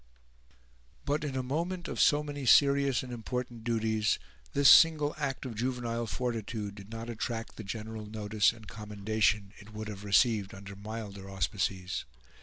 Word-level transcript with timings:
But, 1.05 1.23
in 1.23 1.35
a 1.35 1.43
moment 1.43 1.87
of 1.87 2.01
so 2.01 2.23
many 2.23 2.43
serious 2.47 3.03
and 3.03 3.13
important 3.13 3.63
duties, 3.63 4.17
this 4.53 4.67
single 4.67 5.13
act 5.19 5.45
of 5.45 5.53
juvenile 5.53 6.07
fortitude 6.07 6.73
did 6.73 6.89
not 6.89 7.07
attract 7.07 7.55
the 7.55 7.63
general 7.63 8.07
notice 8.07 8.51
and 8.51 8.67
commendation 8.67 9.53
it 9.59 9.73
would 9.73 9.89
have 9.89 10.03
received 10.03 10.55
under 10.55 10.75
milder 10.75 11.29
auspices. 11.29 12.05